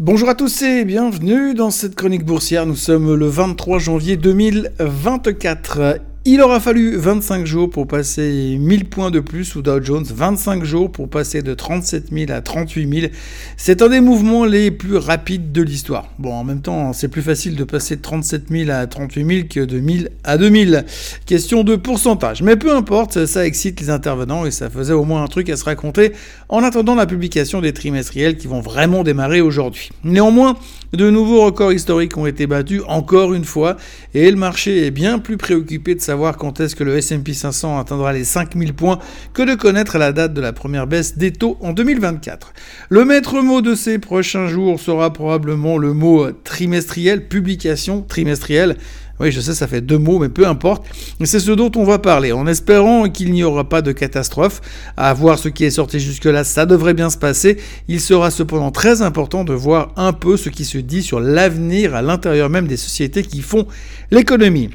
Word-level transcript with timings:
Bonjour 0.00 0.28
à 0.28 0.34
tous 0.34 0.62
et 0.62 0.84
bienvenue 0.84 1.54
dans 1.54 1.70
cette 1.70 1.94
chronique 1.94 2.24
boursière. 2.24 2.66
Nous 2.66 2.74
sommes 2.74 3.14
le 3.14 3.28
23 3.28 3.78
janvier 3.78 4.16
2024. 4.16 6.00
Il 6.26 6.40
aura 6.40 6.58
fallu 6.58 6.96
25 6.96 7.44
jours 7.44 7.68
pour 7.68 7.86
passer 7.86 8.56
1000 8.58 8.86
points 8.86 9.10
de 9.10 9.20
plus 9.20 9.44
sous 9.44 9.60
Dow 9.60 9.82
Jones, 9.82 10.06
25 10.08 10.64
jours 10.64 10.90
pour 10.90 11.10
passer 11.10 11.42
de 11.42 11.52
37 11.52 12.06
000 12.10 12.32
à 12.32 12.40
38 12.40 13.00
000. 13.00 13.12
C'est 13.58 13.82
un 13.82 13.90
des 13.90 14.00
mouvements 14.00 14.46
les 14.46 14.70
plus 14.70 14.96
rapides 14.96 15.52
de 15.52 15.60
l'histoire. 15.60 16.08
Bon, 16.18 16.32
en 16.32 16.42
même 16.42 16.62
temps, 16.62 16.94
c'est 16.94 17.08
plus 17.08 17.20
facile 17.20 17.56
de 17.56 17.64
passer 17.64 17.96
de 17.96 18.00
37 18.00 18.44
000 18.48 18.70
à 18.70 18.86
38 18.86 19.26
000 19.26 19.48
que 19.50 19.60
de 19.60 19.78
1000 19.78 20.12
à 20.24 20.38
2000. 20.38 20.86
Question 21.26 21.62
de 21.62 21.76
pourcentage. 21.76 22.42
Mais 22.42 22.56
peu 22.56 22.74
importe, 22.74 23.26
ça 23.26 23.44
excite 23.44 23.78
les 23.80 23.90
intervenants 23.90 24.46
et 24.46 24.50
ça 24.50 24.70
faisait 24.70 24.94
au 24.94 25.04
moins 25.04 25.24
un 25.24 25.28
truc 25.28 25.50
à 25.50 25.58
se 25.58 25.64
raconter 25.64 26.14
en 26.54 26.62
attendant 26.62 26.94
la 26.94 27.06
publication 27.06 27.60
des 27.60 27.72
trimestriels 27.72 28.36
qui 28.36 28.46
vont 28.46 28.60
vraiment 28.60 29.02
démarrer 29.02 29.40
aujourd'hui. 29.40 29.90
Néanmoins, 30.04 30.56
de 30.92 31.10
nouveaux 31.10 31.44
records 31.44 31.72
historiques 31.72 32.16
ont 32.16 32.26
été 32.26 32.46
battus 32.46 32.82
encore 32.86 33.34
une 33.34 33.44
fois 33.44 33.76
et 34.14 34.30
le 34.30 34.36
marché 34.36 34.86
est 34.86 34.92
bien 34.92 35.18
plus 35.18 35.36
préoccupé 35.36 35.96
de 35.96 36.00
savoir 36.00 36.36
quand 36.36 36.60
est-ce 36.60 36.76
que 36.76 36.84
le 36.84 36.96
S&P 36.96 37.34
500 37.34 37.80
atteindra 37.80 38.12
les 38.12 38.22
5000 38.22 38.72
points 38.72 39.00
que 39.32 39.42
de 39.42 39.56
connaître 39.56 39.98
la 39.98 40.12
date 40.12 40.32
de 40.32 40.40
la 40.40 40.52
première 40.52 40.86
baisse 40.86 41.18
des 41.18 41.32
taux 41.32 41.58
en 41.60 41.72
2024. 41.72 42.52
Le 42.88 43.04
maître 43.04 43.40
mot 43.40 43.60
de 43.60 43.74
ces 43.74 43.98
prochains 43.98 44.46
jours 44.46 44.78
sera 44.78 45.12
probablement 45.12 45.76
le 45.76 45.92
mot 45.92 46.30
trimestriel, 46.30 47.26
publication 47.26 48.02
trimestrielle. 48.02 48.76
Oui, 49.20 49.30
je 49.30 49.40
sais, 49.40 49.54
ça 49.54 49.68
fait 49.68 49.80
deux 49.80 49.98
mots, 49.98 50.18
mais 50.18 50.28
peu 50.28 50.46
importe. 50.46 50.84
C'est 51.24 51.38
ce 51.38 51.52
dont 51.52 51.70
on 51.76 51.84
va 51.84 51.98
parler, 51.98 52.32
en 52.32 52.46
espérant 52.46 53.08
qu'il 53.08 53.32
n'y 53.32 53.44
aura 53.44 53.68
pas 53.68 53.80
de 53.80 53.92
catastrophe. 53.92 54.60
À 54.96 55.14
voir 55.14 55.38
ce 55.38 55.48
qui 55.48 55.64
est 55.64 55.70
sorti 55.70 56.00
jusque-là, 56.00 56.42
ça 56.42 56.66
devrait 56.66 56.94
bien 56.94 57.10
se 57.10 57.16
passer. 57.16 57.58
Il 57.86 58.00
sera 58.00 58.30
cependant 58.30 58.72
très 58.72 59.02
important 59.02 59.44
de 59.44 59.52
voir 59.52 59.92
un 59.96 60.12
peu 60.12 60.36
ce 60.36 60.48
qui 60.48 60.64
se 60.64 60.78
dit 60.78 61.02
sur 61.02 61.20
l'avenir 61.20 61.94
à 61.94 62.02
l'intérieur 62.02 62.50
même 62.50 62.66
des 62.66 62.76
sociétés 62.76 63.22
qui 63.22 63.40
font 63.40 63.66
l'économie. 64.10 64.70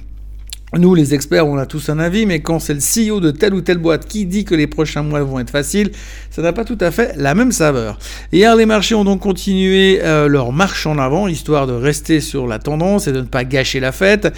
Nous, 0.78 0.94
les 0.94 1.16
experts, 1.16 1.48
on 1.48 1.58
a 1.58 1.66
tous 1.66 1.89
un 1.89 1.98
avis, 1.98 2.28
mais 2.28 2.42
quand 2.42 2.59
c'est 2.59 2.75
le 2.75 2.80
CEO 2.80 3.20
de 3.20 3.31
telle 3.31 3.56
ou 3.56 3.62
telle 3.62 3.80
boîte 3.80 4.06
qui 4.06 4.28
dit 4.28 4.45
que 4.45 4.53
les 4.53 4.67
prochains 4.67 5.02
mois 5.02 5.22
vont 5.22 5.39
être 5.39 5.50
faciles, 5.50 5.89
ça 6.30 6.44
n'a 6.44 6.53
pas 6.53 6.64
tout 6.64 6.78
à 6.80 6.92
fait 6.92 7.16
la 7.17 7.34
même 7.34 7.52
saveur. 7.52 7.98
Hier, 8.31 8.56
les 8.56 8.67
marchés 8.67 8.94
ont 8.94 9.03
donc 9.03 9.20
continué 9.20 10.00
euh, 10.03 10.28
leur 10.28 10.52
marche 10.52 10.86
en 10.86 11.00
avant, 11.00 11.28
histoire 11.28 11.66
de 11.66 11.73
rester 11.73 12.20
sur 12.20 12.45
la 12.45 12.59
tendance 12.59 13.08
et 13.08 13.11
de 13.11 13.22
ne 13.22 13.26
pas 13.26 13.45
gâcher 13.45 13.80
la 13.80 13.92
fête. 13.92 14.31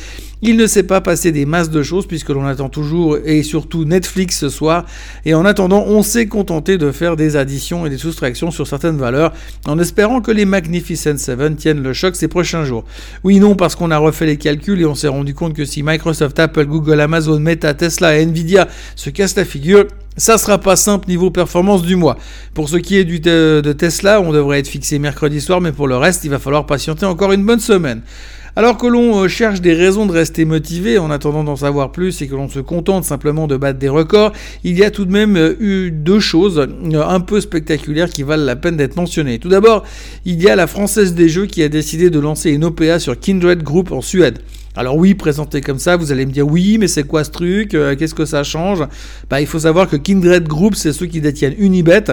Il 0.43 0.57
ne 0.57 0.65
s'est 0.65 0.83
pas 0.83 1.01
passé 1.01 1.31
des 1.31 1.45
masses 1.45 1.69
de 1.69 1.83
choses 1.83 2.07
puisque 2.07 2.29
l'on 2.29 2.45
attend 2.47 2.69
toujours 2.69 3.17
et 3.23 3.43
surtout 3.43 3.85
Netflix 3.85 4.39
ce 4.39 4.49
soir. 4.49 4.85
Et 5.23 5.35
en 5.35 5.45
attendant, 5.45 5.83
on 5.85 6.01
s'est 6.01 6.25
contenté 6.25 6.79
de 6.79 6.91
faire 6.91 7.15
des 7.15 7.35
additions 7.35 7.85
et 7.85 7.91
des 7.91 7.99
soustractions 7.99 8.49
sur 8.49 8.65
certaines 8.65 8.97
valeurs 8.97 9.33
en 9.67 9.77
espérant 9.77 10.19
que 10.19 10.31
les 10.31 10.45
Magnificent 10.45 11.17
Seven 11.17 11.55
tiennent 11.57 11.83
le 11.83 11.93
choc 11.93 12.15
ces 12.15 12.27
prochains 12.27 12.65
jours. 12.65 12.85
Oui, 13.23 13.39
non, 13.39 13.55
parce 13.55 13.75
qu'on 13.75 13.91
a 13.91 13.99
refait 13.99 14.25
les 14.25 14.37
calculs 14.37 14.81
et 14.81 14.85
on 14.85 14.95
s'est 14.95 15.09
rendu 15.09 15.35
compte 15.35 15.53
que 15.53 15.63
si 15.63 15.83
Microsoft, 15.83 16.20
Apple, 16.37 16.65
Google, 16.65 16.99
Amazon, 16.99 17.39
Meta, 17.39 17.73
Tesla 17.73 18.17
et 18.17 18.25
Nvidia 18.25 18.67
se 18.95 19.09
cassent 19.09 19.35
la 19.35 19.45
figure, 19.45 19.85
ça 20.17 20.37
sera 20.37 20.57
pas 20.57 20.75
simple 20.75 21.07
niveau 21.07 21.31
performance 21.31 21.83
du 21.83 21.95
mois. 21.95 22.17
Pour 22.53 22.69
ce 22.69 22.77
qui 22.77 22.97
est 22.97 23.05
de 23.05 23.73
Tesla, 23.73 24.21
on 24.21 24.31
devrait 24.31 24.59
être 24.59 24.67
fixé 24.67 24.99
mercredi 24.99 25.39
soir, 25.39 25.61
mais 25.61 25.71
pour 25.71 25.87
le 25.87 25.97
reste, 25.97 26.23
il 26.25 26.29
va 26.29 26.39
falloir 26.39 26.65
patienter 26.65 27.05
encore 27.05 27.31
une 27.31 27.45
bonne 27.45 27.59
semaine. 27.59 28.01
Alors 28.57 28.77
que 28.77 28.85
l'on 28.85 29.23
euh, 29.23 29.27
cherche 29.29 29.61
des 29.61 29.73
raisons 29.73 30.05
de 30.05 30.11
rester 30.11 30.43
motivé 30.43 30.97
en 30.97 31.09
attendant 31.09 31.45
d'en 31.45 31.55
savoir 31.55 31.93
plus 31.93 32.21
et 32.21 32.27
que 32.27 32.35
l'on 32.35 32.49
se 32.49 32.59
contente 32.59 33.05
simplement 33.05 33.47
de 33.47 33.55
battre 33.55 33.79
des 33.79 33.87
records, 33.87 34.33
il 34.65 34.77
y 34.77 34.83
a 34.83 34.91
tout 34.91 35.05
de 35.05 35.11
même 35.11 35.37
euh, 35.37 35.55
eu 35.61 35.89
deux 35.89 36.19
choses 36.19 36.59
euh, 36.59 37.03
un 37.07 37.21
peu 37.21 37.39
spectaculaires 37.39 38.09
qui 38.09 38.23
valent 38.23 38.43
la 38.43 38.57
peine 38.57 38.75
d'être 38.75 38.97
mentionnées. 38.97 39.39
Tout 39.39 39.47
d'abord, 39.47 39.83
il 40.25 40.41
y 40.41 40.49
a 40.49 40.57
la 40.57 40.67
Française 40.67 41.13
des 41.13 41.29
Jeux 41.29 41.45
qui 41.45 41.63
a 41.63 41.69
décidé 41.69 42.09
de 42.09 42.19
lancer 42.19 42.51
une 42.51 42.65
OPA 42.65 42.99
sur 42.99 43.17
Kindred 43.17 43.63
Group 43.63 43.93
en 43.93 44.01
Suède. 44.01 44.39
Alors 44.75 44.97
oui, 44.97 45.13
présenté 45.15 45.61
comme 45.61 45.79
ça, 45.79 45.95
vous 45.95 46.11
allez 46.11 46.25
me 46.25 46.31
dire 46.31 46.45
oui, 46.45 46.77
mais 46.77 46.89
c'est 46.89 47.03
quoi 47.03 47.23
ce 47.23 47.31
truc? 47.31 47.69
Qu'est-ce 47.69 48.15
que 48.15 48.25
ça 48.25 48.43
change? 48.43 48.85
Bah, 49.29 49.41
il 49.41 49.47
faut 49.47 49.59
savoir 49.59 49.89
que 49.89 49.97
Kindred 49.97 50.47
Group, 50.47 50.75
c'est 50.75 50.93
ceux 50.93 51.07
qui 51.07 51.19
détiennent 51.19 51.55
Unibet. 51.57 52.05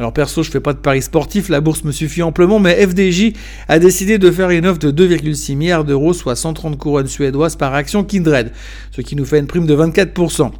Alors 0.00 0.14
perso, 0.14 0.42
je 0.42 0.50
fais 0.50 0.60
pas 0.60 0.72
de 0.72 0.78
paris 0.78 1.02
sportif, 1.02 1.50
la 1.50 1.60
bourse 1.60 1.84
me 1.84 1.92
suffit 1.92 2.22
amplement, 2.22 2.58
mais 2.58 2.86
FDJ 2.86 3.34
a 3.68 3.78
décidé 3.78 4.16
de 4.16 4.30
faire 4.30 4.48
une 4.48 4.66
offre 4.66 4.78
de 4.78 4.90
2,6 4.90 5.56
milliards 5.56 5.84
d'euros, 5.84 6.14
soit 6.14 6.36
130 6.36 6.78
couronnes 6.78 7.06
suédoises 7.06 7.54
par 7.54 7.74
action 7.74 8.02
Kindred, 8.02 8.50
ce 8.92 9.02
qui 9.02 9.14
nous 9.14 9.26
fait 9.26 9.38
une 9.38 9.46
prime 9.46 9.66
de 9.66 9.76
24%. 9.76 10.52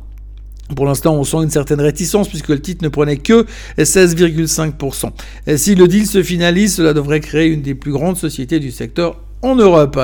Pour 0.77 0.85
l'instant, 0.85 1.15
on 1.15 1.25
sent 1.25 1.39
une 1.39 1.49
certaine 1.49 1.81
réticence 1.81 2.29
puisque 2.29 2.51
le 2.51 2.61
titre 2.61 2.85
ne 2.85 2.91
prenait 2.91 3.17
que 3.17 3.47
16,5%. 3.79 5.57
Si 5.57 5.75
le 5.75 5.89
deal 5.89 6.07
se 6.07 6.23
finalise, 6.23 6.75
cela 6.75 6.93
devrait 6.93 7.21
créer 7.21 7.49
une 7.49 7.63
des 7.63 7.75
plus 7.75 7.93
grandes 7.93 8.19
sociétés 8.19 8.61
du 8.61 8.71
secteur 8.71 9.23
en 9.43 9.55
Europe. 9.55 9.99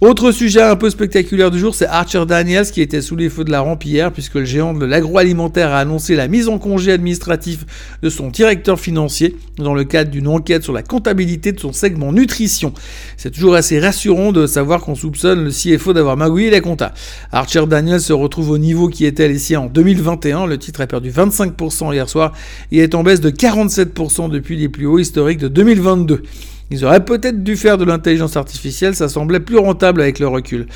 Autre 0.00 0.32
sujet 0.32 0.62
un 0.62 0.76
peu 0.76 0.88
spectaculaire 0.90 1.50
du 1.50 1.58
jour, 1.58 1.74
c'est 1.74 1.86
Archer 1.86 2.24
Daniels 2.26 2.70
qui 2.70 2.80
était 2.80 3.02
sous 3.02 3.16
les 3.16 3.28
feux 3.28 3.44
de 3.44 3.50
la 3.50 3.60
rampe 3.60 3.84
hier 3.84 4.12
puisque 4.12 4.36
le 4.36 4.44
géant 4.44 4.72
de 4.72 4.86
l'agroalimentaire 4.86 5.72
a 5.72 5.78
annoncé 5.78 6.16
la 6.16 6.28
mise 6.28 6.48
en 6.48 6.58
congé 6.58 6.92
administratif 6.92 7.66
de 8.02 8.08
son 8.10 8.28
directeur 8.28 8.80
financier 8.80 9.36
dans 9.58 9.74
le 9.74 9.84
cadre 9.84 10.10
d'une 10.10 10.28
enquête 10.28 10.62
sur 10.62 10.72
la 10.72 10.82
comptabilité 10.82 11.52
de 11.52 11.60
son 11.60 11.72
segment 11.72 12.12
nutrition. 12.12 12.72
C'est 13.16 13.30
toujours 13.30 13.54
assez 13.54 13.78
rassurant 13.78 14.32
de 14.32 14.46
savoir 14.46 14.80
qu'on 14.80 14.94
soupçonne 14.94 15.44
le 15.44 15.50
CFO 15.50 15.92
d'avoir 15.92 16.16
magouillé 16.16 16.50
les 16.50 16.60
comptas. 16.60 16.92
Archer 17.32 17.66
Daniels 17.66 18.00
se 18.00 18.12
retrouve 18.12 18.50
au 18.50 18.58
niveau 18.58 18.88
qui 18.88 19.04
était 19.04 19.30
ici 19.30 19.56
en 19.56 19.66
2021. 19.66 20.46
Le 20.46 20.58
titre 20.58 20.80
a 20.80 20.86
perdu 20.86 21.10
25% 21.10 21.92
hier 21.92 22.08
soir 22.08 22.32
et 22.72 22.78
est 22.78 22.94
en 22.94 23.02
baisse 23.02 23.20
de 23.20 23.30
47% 23.30 24.30
depuis 24.30 24.56
les 24.56 24.68
plus 24.68 24.86
hauts 24.86 24.98
historiques 24.98 25.38
de 25.38 25.48
2022. 25.48 26.22
Ils 26.70 26.84
auraient 26.84 27.04
peut-être 27.04 27.42
dû 27.42 27.56
faire 27.56 27.78
de 27.78 27.84
l'intelligence 27.84 28.36
artificielle, 28.36 28.94
ça 28.94 29.08
semblait 29.08 29.40
plus 29.40 29.56
rentable 29.56 30.02
avec 30.02 30.18
le 30.18 30.28
recul. 30.28 30.66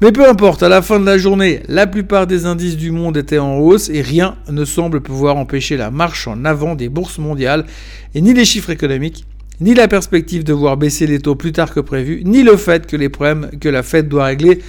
Mais 0.00 0.12
peu 0.12 0.28
importe, 0.28 0.62
à 0.62 0.68
la 0.68 0.80
fin 0.80 1.00
de 1.00 1.06
la 1.06 1.18
journée, 1.18 1.62
la 1.66 1.88
plupart 1.88 2.28
des 2.28 2.46
indices 2.46 2.76
du 2.76 2.92
monde 2.92 3.16
étaient 3.16 3.38
en 3.38 3.58
hausse 3.58 3.88
et 3.88 4.00
rien 4.00 4.36
ne 4.48 4.64
semble 4.64 5.00
pouvoir 5.00 5.36
empêcher 5.36 5.76
la 5.76 5.90
marche 5.90 6.28
en 6.28 6.44
avant 6.44 6.76
des 6.76 6.88
bourses 6.88 7.18
mondiales, 7.18 7.66
et 8.14 8.20
ni 8.20 8.32
les 8.32 8.44
chiffres 8.44 8.70
économiques, 8.70 9.26
ni 9.60 9.74
la 9.74 9.88
perspective 9.88 10.44
de 10.44 10.52
voir 10.52 10.76
baisser 10.76 11.08
les 11.08 11.18
taux 11.18 11.34
plus 11.34 11.52
tard 11.52 11.74
que 11.74 11.80
prévu, 11.80 12.22
ni 12.24 12.44
le 12.44 12.56
fait 12.56 12.86
que 12.86 12.96
les 12.96 13.08
problèmes 13.08 13.50
que 13.60 13.68
la 13.68 13.82
Fed 13.82 14.08
doit 14.08 14.26
régler 14.26 14.60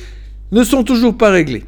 ne 0.52 0.64
sont 0.64 0.84
toujours 0.84 1.16
pas 1.16 1.30
réglés. 1.30 1.64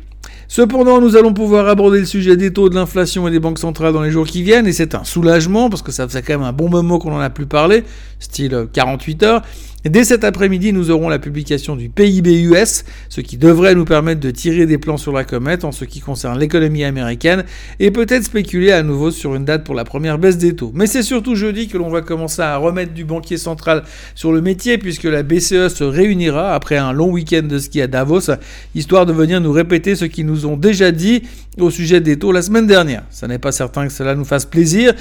Cependant, 0.47 1.01
nous 1.01 1.15
allons 1.15 1.33
pouvoir 1.33 1.67
aborder 1.67 1.99
le 1.99 2.05
sujet 2.05 2.37
des 2.37 2.51
taux 2.51 2.69
de 2.69 2.75
l'inflation 2.75 3.27
et 3.27 3.31
des 3.31 3.39
banques 3.39 3.59
centrales 3.59 3.93
dans 3.93 4.01
les 4.01 4.11
jours 4.11 4.25
qui 4.25 4.43
viennent, 4.43 4.67
et 4.67 4.73
c'est 4.73 4.95
un 4.95 5.03
soulagement, 5.03 5.69
parce 5.69 5.81
que 5.81 5.91
ça 5.91 6.07
faisait 6.07 6.21
quand 6.21 6.33
même 6.33 6.47
un 6.47 6.53
bon 6.53 6.69
moment 6.69 6.99
qu'on 6.99 7.11
n'en 7.11 7.19
a 7.19 7.29
plus 7.29 7.45
parlé, 7.45 7.83
style 8.19 8.67
48 8.73 9.23
heures. 9.23 9.41
Dès 9.85 10.05
cet 10.05 10.23
après-midi, 10.23 10.71
nous 10.71 10.91
aurons 10.91 11.09
la 11.09 11.19
publication 11.19 11.75
du 11.75 11.89
PIB 11.89 12.43
US, 12.43 12.85
ce 13.09 13.19
qui 13.19 13.35
devrait 13.35 13.75
nous 13.75 13.83
permettre 13.83 14.21
de 14.21 14.31
tirer 14.31 14.65
des 14.65 14.77
plans 14.77 14.95
sur 14.95 15.11
la 15.11 15.25
comète 15.25 15.65
en 15.65 15.73
ce 15.73 15.83
qui 15.83 15.99
concerne 15.99 16.39
l'économie 16.39 16.85
américaine 16.85 17.43
et 17.81 17.91
peut-être 17.91 18.23
spéculer 18.23 18.71
à 18.71 18.81
nouveau 18.81 19.11
sur 19.11 19.35
une 19.35 19.43
date 19.43 19.65
pour 19.65 19.75
la 19.75 19.83
première 19.83 20.19
baisse 20.19 20.37
des 20.37 20.55
taux. 20.55 20.71
Mais 20.73 20.87
c'est 20.87 21.03
surtout 21.03 21.35
jeudi 21.35 21.67
que 21.67 21.77
l'on 21.77 21.89
va 21.89 22.01
commencer 22.01 22.41
à 22.41 22.55
remettre 22.55 22.93
du 22.93 23.03
banquier 23.03 23.35
central 23.35 23.83
sur 24.15 24.31
le 24.31 24.39
métier 24.39 24.77
puisque 24.77 25.03
la 25.03 25.21
BCE 25.21 25.67
se 25.67 25.83
réunira 25.83 26.55
après 26.55 26.77
un 26.77 26.93
long 26.93 27.11
week-end 27.11 27.43
de 27.43 27.59
ski 27.59 27.81
à 27.81 27.87
Davos, 27.87 28.31
histoire 28.75 29.05
de 29.05 29.11
venir 29.11 29.41
nous 29.41 29.51
répéter 29.51 29.97
ce 29.97 30.05
qu'ils 30.05 30.25
nous 30.25 30.32
ont 30.45 30.57
déjà 30.57 30.91
dit 30.91 31.23
au 31.59 31.69
sujet 31.69 32.01
des 32.01 32.17
taux 32.17 32.31
la 32.31 32.41
semaine 32.41 32.67
dernière. 32.67 33.03
Ça 33.09 33.27
n'est 33.27 33.39
pas 33.39 33.51
certain 33.51 33.87
que 33.87 33.93
cela 33.93 34.15
nous 34.15 34.25
fasse 34.25 34.45
plaisir, 34.45 34.93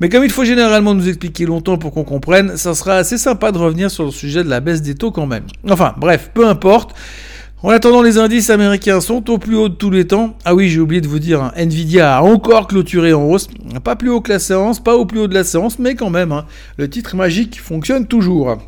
mais 0.00 0.08
comme 0.08 0.24
il 0.24 0.30
faut 0.30 0.44
généralement 0.44 0.94
nous 0.94 1.08
expliquer 1.08 1.46
longtemps 1.46 1.78
pour 1.78 1.92
qu'on 1.92 2.04
comprenne, 2.04 2.56
ça 2.56 2.74
sera 2.74 2.96
assez 2.96 3.18
sympa 3.18 3.52
de 3.52 3.58
revenir 3.58 3.90
sur 3.90 4.04
le 4.04 4.10
sujet 4.10 4.44
de 4.44 4.48
la 4.48 4.60
baisse 4.60 4.82
des 4.82 4.94
taux 4.94 5.10
quand 5.10 5.26
même. 5.26 5.44
Enfin, 5.68 5.94
bref, 5.98 6.30
peu 6.34 6.46
importe. 6.46 6.94
En 7.60 7.70
attendant, 7.70 8.02
les 8.02 8.18
indices 8.18 8.50
américains 8.50 9.00
sont 9.00 9.28
au 9.30 9.38
plus 9.38 9.56
haut 9.56 9.68
de 9.68 9.74
tous 9.74 9.90
les 9.90 10.06
temps. 10.06 10.36
Ah 10.44 10.54
oui, 10.54 10.68
j'ai 10.68 10.78
oublié 10.78 11.00
de 11.00 11.08
vous 11.08 11.18
dire, 11.18 11.42
hein, 11.42 11.52
Nvidia 11.56 12.18
a 12.18 12.22
encore 12.22 12.68
clôturé 12.68 13.12
en 13.12 13.24
hausse. 13.24 13.48
Pas 13.82 13.96
plus 13.96 14.10
haut 14.10 14.20
que 14.20 14.30
la 14.30 14.38
séance, 14.38 14.78
pas 14.78 14.94
au 14.94 15.06
plus 15.06 15.18
haut 15.18 15.26
de 15.26 15.34
la 15.34 15.42
séance, 15.42 15.80
mais 15.80 15.96
quand 15.96 16.10
même, 16.10 16.30
hein, 16.30 16.46
le 16.76 16.88
titre 16.88 17.16
magique 17.16 17.60
fonctionne 17.60 18.06
toujours. 18.06 18.58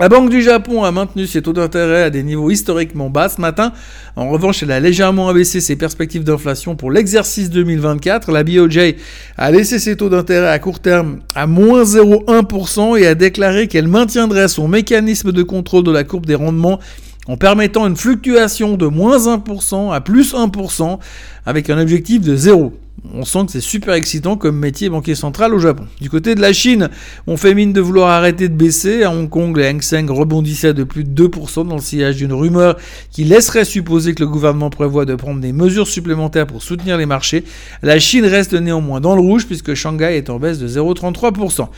La 0.00 0.08
Banque 0.08 0.30
du 0.30 0.42
Japon 0.42 0.84
a 0.84 0.92
maintenu 0.92 1.26
ses 1.26 1.42
taux 1.42 1.52
d'intérêt 1.52 2.04
à 2.04 2.10
des 2.10 2.22
niveaux 2.22 2.50
historiquement 2.50 3.10
bas 3.10 3.28
ce 3.28 3.40
matin. 3.40 3.72
En 4.14 4.28
revanche, 4.28 4.62
elle 4.62 4.70
a 4.70 4.78
légèrement 4.78 5.28
abaissé 5.28 5.60
ses 5.60 5.74
perspectives 5.74 6.22
d'inflation 6.22 6.76
pour 6.76 6.92
l'exercice 6.92 7.50
2024. 7.50 8.30
La 8.30 8.44
BOJ 8.44 8.94
a 9.36 9.50
laissé 9.50 9.80
ses 9.80 9.96
taux 9.96 10.08
d'intérêt 10.08 10.50
à 10.50 10.60
court 10.60 10.78
terme 10.78 11.18
à 11.34 11.48
moins 11.48 11.82
0,1% 11.82 12.96
et 12.96 13.08
a 13.08 13.16
déclaré 13.16 13.66
qu'elle 13.66 13.88
maintiendrait 13.88 14.46
son 14.46 14.68
mécanisme 14.68 15.32
de 15.32 15.42
contrôle 15.42 15.82
de 15.82 15.90
la 15.90 16.04
courbe 16.04 16.26
des 16.26 16.36
rendements 16.36 16.78
en 17.26 17.36
permettant 17.36 17.84
une 17.84 17.96
fluctuation 17.96 18.76
de 18.76 18.86
moins 18.86 19.18
1% 19.18 19.92
à 19.92 20.00
plus 20.00 20.32
1% 20.32 21.00
avec 21.44 21.70
un 21.70 21.78
objectif 21.80 22.20
de 22.20 22.36
0 22.36 22.72
on 23.14 23.24
sent 23.24 23.46
que 23.46 23.52
c'est 23.52 23.60
super 23.60 23.94
excitant 23.94 24.36
comme 24.36 24.58
métier 24.58 24.88
banquier 24.88 25.14
central 25.14 25.54
au 25.54 25.58
Japon. 25.58 25.84
Du 26.00 26.10
côté 26.10 26.34
de 26.34 26.40
la 26.40 26.52
Chine, 26.52 26.90
on 27.26 27.36
fait 27.36 27.54
mine 27.54 27.72
de 27.72 27.80
vouloir 27.80 28.10
arrêter 28.10 28.48
de 28.48 28.54
baisser. 28.54 29.04
À 29.04 29.10
Hong 29.10 29.28
Kong, 29.28 29.56
les 29.56 29.68
Hang 29.68 29.82
Seng 29.82 30.10
rebondissaient 30.10 30.74
de 30.74 30.84
plus 30.84 31.04
de 31.04 31.28
2% 31.28 31.66
dans 31.68 31.76
le 31.76 31.80
sillage 31.80 32.16
d'une 32.16 32.32
rumeur 32.32 32.76
qui 33.10 33.24
laisserait 33.24 33.64
supposer 33.64 34.14
que 34.14 34.22
le 34.22 34.28
gouvernement 34.28 34.70
prévoit 34.70 35.04
de 35.04 35.14
prendre 35.14 35.40
des 35.40 35.52
mesures 35.52 35.86
supplémentaires 35.86 36.46
pour 36.46 36.62
soutenir 36.62 36.96
les 36.96 37.06
marchés. 37.06 37.44
La 37.82 37.98
Chine 37.98 38.24
reste 38.24 38.54
néanmoins 38.54 39.00
dans 39.00 39.14
le 39.14 39.20
rouge 39.20 39.46
puisque 39.46 39.74
Shanghai 39.74 40.16
est 40.16 40.30
en 40.30 40.38
baisse 40.38 40.58
de 40.58 40.68
0,33%. 40.68 41.68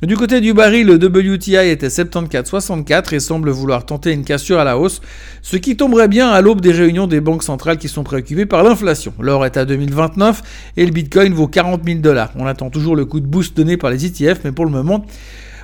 Du 0.00 0.16
côté 0.16 0.40
du 0.40 0.54
baril, 0.54 0.86
le 0.86 0.94
WTI 0.94 1.56
était 1.56 1.88
74,64 1.88 3.16
et 3.16 3.18
semble 3.18 3.50
vouloir 3.50 3.84
tenter 3.84 4.12
une 4.12 4.22
cassure 4.22 4.60
à 4.60 4.64
la 4.64 4.78
hausse, 4.78 5.00
ce 5.42 5.56
qui 5.56 5.76
tomberait 5.76 6.06
bien 6.06 6.30
à 6.30 6.40
l'aube 6.40 6.60
des 6.60 6.70
réunions 6.70 7.08
des 7.08 7.20
banques 7.20 7.42
centrales 7.42 7.78
qui 7.78 7.88
sont 7.88 8.04
préoccupées 8.04 8.46
par 8.46 8.62
l'inflation. 8.62 9.12
L'or 9.18 9.44
est 9.44 9.56
à 9.56 9.64
2029 9.64 10.42
et 10.76 10.86
le 10.86 10.92
bitcoin 10.92 11.34
vaut 11.34 11.48
40 11.48 11.80
000 11.84 11.98
dollars. 11.98 12.30
On 12.36 12.46
attend 12.46 12.70
toujours 12.70 12.94
le 12.94 13.06
coup 13.06 13.18
de 13.18 13.26
boost 13.26 13.56
donné 13.56 13.76
par 13.76 13.90
les 13.90 14.06
ETF, 14.06 14.42
mais 14.44 14.52
pour 14.52 14.66
le 14.66 14.70
moment, 14.70 15.04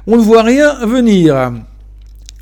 on 0.09 0.17
ne 0.17 0.23
voit 0.23 0.43
rien 0.43 0.85
venir. 0.85 1.53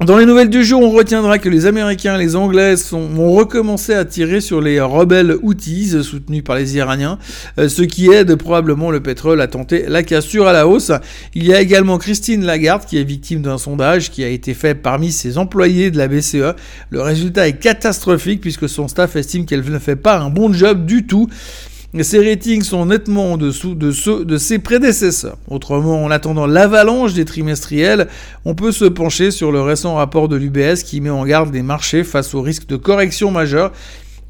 Dans 0.07 0.17
les 0.17 0.27
nouvelles 0.27 0.51
du 0.51 0.65
jour, 0.65 0.83
on 0.83 0.91
retiendra 0.91 1.39
que 1.39 1.49
les 1.49 1.67
Américains 1.67 2.17
et 2.17 2.19
les 2.19 2.35
Anglais 2.35 2.77
sont, 2.77 3.07
vont 3.07 3.31
recommencer 3.33 3.95
à 3.95 4.05
tirer 4.05 4.41
sur 4.41 4.61
les 4.61 4.81
rebelles 4.81 5.37
Houthis 5.43 6.03
soutenus 6.03 6.43
par 6.43 6.57
les 6.57 6.77
Iraniens, 6.77 7.19
euh, 7.59 7.69
ce 7.69 7.83
qui 7.83 8.11
aide 8.11 8.35
probablement 8.35 8.91
le 8.91 9.01
pétrole 9.01 9.41
à 9.41 9.47
tenter 9.47 9.85
la 9.87 10.03
cassure 10.03 10.49
à 10.49 10.53
la 10.53 10.67
hausse. 10.67 10.91
Il 11.35 11.47
y 11.47 11.55
a 11.55 11.61
également 11.61 11.99
Christine 11.99 12.45
Lagarde 12.45 12.85
qui 12.85 12.99
est 12.99 13.05
victime 13.05 13.43
d'un 13.43 13.59
sondage 13.59 14.11
qui 14.11 14.25
a 14.25 14.29
été 14.29 14.55
fait 14.55 14.75
parmi 14.75 15.13
ses 15.13 15.39
employés 15.39 15.93
de 15.93 15.99
la 15.99 16.09
BCE. 16.09 16.57
Le 16.91 17.01
résultat 17.01 17.47
est 17.47 17.61
catastrophique 17.61 18.41
puisque 18.41 18.69
son 18.69 18.89
staff 18.89 19.15
estime 19.15 19.47
qu'elle 19.47 19.63
ne 19.65 19.79
fait 19.79 19.95
pas 19.95 20.19
un 20.19 20.31
bon 20.31 20.53
job 20.53 20.85
du 20.85 21.07
tout. 21.07 21.29
Ses 22.00 22.27
ratings 22.27 22.62
sont 22.62 22.87
nettement 22.87 23.33
en 23.33 23.37
dessous 23.37 23.75
de 23.75 23.93
ceux 23.93 24.25
de 24.25 24.39
ses 24.39 24.59
prédécesseurs. 24.59 25.37
Autrement, 25.47 26.03
en 26.03 26.11
attendant 26.11 26.47
l'avalanche 26.47 27.12
des 27.12 27.27
trimestriels, 27.27 28.09
on 28.47 28.55
peut 28.55 28.73
se 28.73 28.87
pencher 28.87 29.31
sur 29.31 29.53
le 29.53 29.61
récent 29.61 29.94
rapport 29.97 30.29
de 30.29 30.37
l'UBS 30.37 30.85
qui 30.85 31.03
met 31.03 31.11
en 31.11 31.27
garde 31.27 31.53
les 31.53 31.62
marchés 31.62 32.03
face 32.03 32.35
au 32.35 32.41
risque 32.41 32.67
de 32.67 32.77
correction 32.77 33.31
majeure 33.31 33.73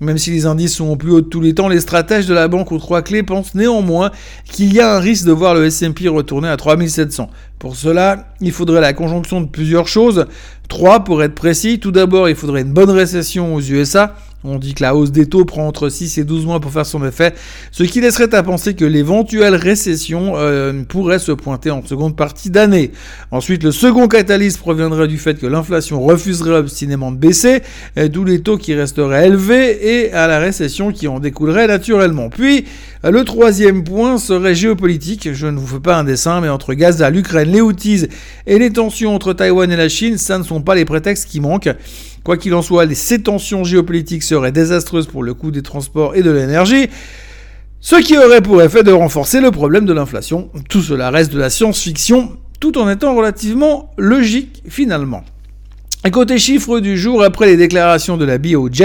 même 0.03 0.19
si 0.19 0.31
les 0.31 0.47
indices 0.47 0.75
sont 0.75 0.89
au 0.89 0.97
plus 0.97 1.13
haut 1.13 1.21
de 1.21 1.29
tous 1.29 1.41
les 1.41 1.55
temps, 1.55 1.69
les 1.69 1.81
stratèges 1.81 2.27
de 2.27 2.35
la 2.35 2.49
banque 2.49 2.73
aux 2.73 2.79
trois 2.79 3.03
clés 3.03 3.23
pensent 3.23 3.55
néanmoins 3.55 4.11
qu'il 4.51 4.73
y 4.73 4.81
a 4.81 4.97
un 4.97 4.99
risque 4.99 5.25
de 5.25 5.33
voir 5.33 5.55
le 5.55 5.67
S&P 5.67 6.09
retourner 6.09 6.49
à 6.49 6.57
3700. 6.57 7.31
Pour 7.59 7.77
cela, 7.77 8.35
il 8.41 8.51
faudrait 8.51 8.81
la 8.81 8.93
conjonction 8.93 9.41
de 9.41 9.47
plusieurs 9.47 9.87
choses. 9.87 10.27
Trois 10.69 11.05
pour 11.05 11.23
être 11.23 11.35
précis. 11.35 11.79
Tout 11.79 11.93
d'abord, 11.93 12.29
il 12.29 12.35
faudrait 12.35 12.63
une 12.63 12.73
bonne 12.73 12.91
récession 12.91 13.55
aux 13.55 13.61
USA. 13.61 14.17
On 14.45 14.59
dit 14.59 14.75
que 14.75 14.83
la 14.83 14.97
hausse 14.97 15.13
des 15.13 15.27
taux 15.27 15.45
prend 15.45 15.69
entre 15.69 15.89
6 15.89 16.19
et 16.19 16.25
12 16.25 16.47
mois 16.47 16.59
pour 16.59 16.73
faire 16.73 16.87
son 16.87 17.07
effet, 17.07 17.33
ce 17.71 17.85
qui 17.85 18.01
laisserait 18.01 18.35
à 18.35 18.43
penser 18.43 18.75
que 18.75 18.85
l'éventuelle 18.85 19.55
récession 19.55 20.33
euh, 20.37 20.83
pourrait 20.83 21.21
se 21.21 21.31
pointer 21.31 21.71
en 21.71 21.85
seconde 21.87 22.17
partie 22.17 22.51
d'année. 22.51 22.91
Ensuite, 23.31 23.63
le 23.63 23.71
second 23.71 24.09
catalyse 24.09 24.57
proviendrait 24.57 25.07
du 25.07 25.19
fait 25.19 25.39
que 25.39 25.47
l'inflation 25.47 26.03
refuserait 26.03 26.57
obstinément 26.57 27.13
de 27.13 27.19
baisser, 27.19 27.63
euh, 27.99 28.09
d'où 28.09 28.25
les 28.25 28.41
taux 28.41 28.59
qui 28.59 28.75
resteraient 28.75 29.29
élevés 29.29 30.07
et 30.07 30.13
à 30.13 30.27
la 30.27 30.41
récession 30.41 30.91
qui 30.91 31.07
en 31.07 31.21
découlerait 31.21 31.69
naturellement. 31.69 32.29
Puis, 32.29 32.65
le 33.11 33.25
troisième 33.25 33.83
point 33.83 34.17
serait 34.19 34.55
géopolitique. 34.55 35.33
Je 35.33 35.49
ne 35.49 35.59
vous 35.59 35.67
fais 35.67 35.81
pas 35.81 35.97
un 35.97 36.05
dessin, 36.05 36.41
mais 36.41 36.49
entre 36.49 36.75
Gaza, 36.75 37.11
l'Ukraine, 37.11 37.51
les 37.51 37.61
Houthis 37.61 38.07
et 38.47 38.59
les 38.59 38.71
tensions 38.71 39.15
entre 39.15 39.33
Taïwan 39.33 39.71
et 39.73 39.77
la 39.77 39.89
Chine, 39.89 40.19
ça 40.19 40.39
ne 40.39 40.45
sont 40.45 40.63
pas 40.63 40.77
les 40.77 40.85
prétextes 40.85 41.29
qui 41.29 41.41
manquent. 41.41 41.71
Quoi 42.23 42.37
qu'il 42.37 42.55
en 42.55 42.63
soit, 42.63 42.93
ces 42.95 43.21
tensions 43.21 43.65
géopolitiques 43.65 44.23
seraient 44.23 44.53
désastreuses 44.53 45.09
pour 45.09 45.25
le 45.25 45.35
coût 45.35 45.51
des 45.51 45.63
transports 45.63 46.15
et 46.15 46.23
de 46.23 46.31
l'énergie, 46.31 46.89
ce 47.81 47.97
qui 47.97 48.17
aurait 48.17 48.41
pour 48.41 48.63
effet 48.63 48.85
de 48.85 48.93
renforcer 48.93 49.41
le 49.41 49.51
problème 49.51 49.85
de 49.85 49.93
l'inflation. 49.93 50.51
Tout 50.69 50.83
cela 50.83 51.11
reste 51.11 51.33
de 51.33 51.41
la 51.41 51.51
science-fiction, 51.51 52.37
tout 52.61 52.79
en 52.79 52.89
étant 52.89 53.17
relativement 53.17 53.91
logique 53.99 54.63
finalement. 54.69 55.25
Côté 56.11 56.37
chiffres 56.39 56.81
du 56.81 56.99
jour, 56.99 57.23
après 57.23 57.47
les 57.47 57.57
déclarations 57.57 58.17
de 58.17 58.25
la 58.25 58.37
BOJ, 58.37 58.83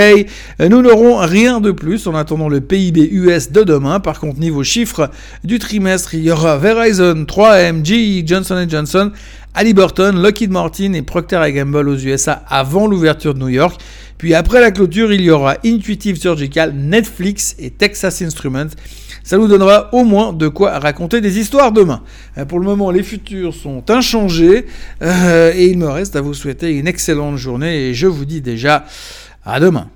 nous 0.59 0.83
n'aurons 0.83 1.17
rien 1.17 1.59
de 1.59 1.71
plus 1.71 2.05
en 2.05 2.13
attendant 2.13 2.47
le 2.47 2.61
PIB 2.61 3.09
US 3.11 3.51
de 3.51 3.63
demain. 3.63 3.99
Par 3.99 4.19
contre, 4.19 4.39
niveau 4.39 4.63
chiffres 4.63 5.09
du 5.43 5.57
trimestre, 5.57 6.13
il 6.13 6.23
y 6.23 6.31
aura 6.31 6.57
Verizon, 6.57 7.25
3M, 7.25 7.83
Johnson 8.25 8.65
Johnson, 8.69 9.11
Halliburton, 9.57 10.11
Lockheed 10.21 10.51
Martin 10.51 10.93
et 10.93 11.01
Procter 11.01 11.41
Gamble 11.51 11.89
aux 11.89 11.97
USA 11.97 12.43
avant 12.47 12.85
l'ouverture 12.85 13.33
de 13.33 13.39
New 13.39 13.49
York. 13.49 13.81
Puis 14.19 14.35
après 14.35 14.61
la 14.61 14.69
clôture, 14.69 15.11
il 15.11 15.21
y 15.21 15.31
aura 15.31 15.55
Intuitive 15.65 16.19
Surgical, 16.19 16.75
Netflix 16.75 17.55
et 17.57 17.71
Texas 17.71 18.21
Instruments. 18.21 18.69
Ça 19.23 19.35
nous 19.37 19.47
donnera 19.47 19.89
au 19.95 20.03
moins 20.03 20.31
de 20.31 20.47
quoi 20.47 20.77
raconter 20.77 21.21
des 21.21 21.39
histoires 21.39 21.71
demain. 21.71 22.03
Euh, 22.37 22.45
pour 22.45 22.59
le 22.59 22.65
moment, 22.65 22.91
les 22.91 23.01
futurs 23.01 23.55
sont 23.55 23.89
inchangés 23.89 24.67
euh, 25.01 25.51
et 25.55 25.65
il 25.65 25.79
me 25.79 25.87
reste 25.87 26.15
à 26.15 26.21
vous 26.21 26.35
souhaiter 26.35 26.77
une 26.77 26.87
excellente 26.87 27.37
journée 27.37 27.89
et 27.89 27.93
je 27.95 28.05
vous 28.05 28.25
dis 28.25 28.41
déjà 28.41 28.85
à 29.43 29.59
demain. 29.59 29.89